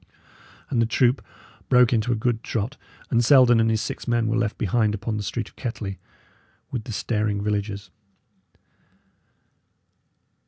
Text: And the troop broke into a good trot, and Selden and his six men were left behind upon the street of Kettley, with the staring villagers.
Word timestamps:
And 0.71 0.81
the 0.81 0.87
troop 0.87 1.23
broke 1.69 1.93
into 1.93 2.11
a 2.11 2.15
good 2.15 2.41
trot, 2.43 2.75
and 3.11 3.23
Selden 3.23 3.59
and 3.59 3.69
his 3.69 3.83
six 3.83 4.07
men 4.07 4.25
were 4.25 4.35
left 4.35 4.57
behind 4.57 4.95
upon 4.95 5.17
the 5.17 5.21
street 5.21 5.47
of 5.49 5.55
Kettley, 5.55 5.99
with 6.71 6.85
the 6.85 6.91
staring 6.91 7.43
villagers. 7.43 7.91